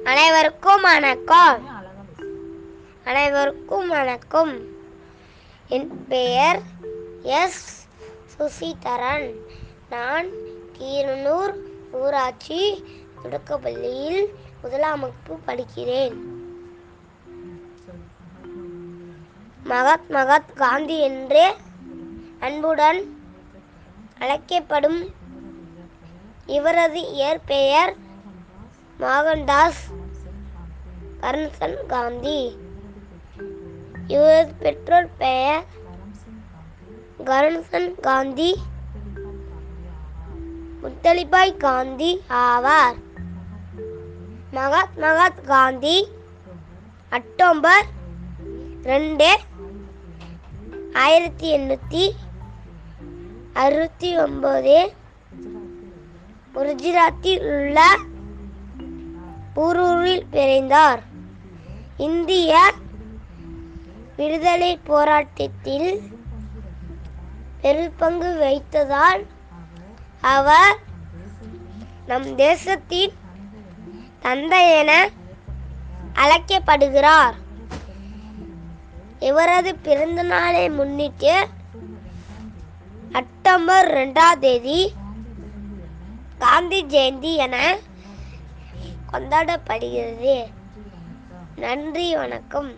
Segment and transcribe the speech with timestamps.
[0.00, 1.84] அனைவருக்கும் வணக்கம்.
[3.04, 4.60] அனைவருக்கும் வணக்கம்.
[5.68, 6.60] என் பெயர்
[7.22, 7.88] எஸ்.
[8.38, 9.34] சுசிதரன்.
[9.90, 10.26] நான்
[10.78, 11.54] கீரனூர்
[11.92, 12.84] ஊராட்சி
[13.24, 14.26] தொடக்கப்பள்ளியில்
[14.62, 16.16] முதலாம் வகுப்பு படிக்கிறேன்.
[19.64, 21.54] மகாத் மகாத் காந்தி என்று
[22.40, 23.22] அன்புடன்
[24.18, 25.14] அழைக்கப்படும்
[26.46, 28.01] இவரது இயற்பெயர்
[29.00, 29.82] மோகன்தாஸ்
[31.20, 32.56] கரம்சந்த் காந்தி.
[34.06, 35.64] இவரது பெற்றோர் பெயர்
[37.24, 38.56] கரம்சந்த் காந்தி.
[40.82, 42.98] முத்தலிபாய் காந்தி ஆவார்.
[44.50, 46.08] மகாத்மா காந்தி
[47.08, 47.86] அக்டோபர்
[48.82, 49.38] ரெண்டு
[50.92, 52.10] ஆயிரத்தி எண்ணூற்றி
[53.52, 54.92] அறுபத்தி ஒம்பது
[56.54, 57.96] குஜராத்தில் உள்ள
[59.54, 61.00] ஊரூரில் விரைந்தார்.
[61.96, 62.72] இந்திய
[64.16, 66.02] விடுதலை போராட்டத்தில்
[67.62, 69.22] பெரும்பங்கு வைத்ததால்
[70.20, 70.78] அவர்
[72.06, 73.12] நம் தேசத்தின்
[74.20, 75.08] தந்தை என
[76.12, 77.36] அழைக்கப்படுகிறார்.
[79.18, 81.34] இவரது பிறந்த நாளை முன்னிட்டு
[83.12, 84.92] அக்டோபர் ரெண்டாம் தேதி
[86.38, 87.56] காந்தி ஜெயந்தி என
[89.12, 90.48] கொண்டாடப்படுகிறது.
[91.56, 92.70] நன்றி வணக்கம்.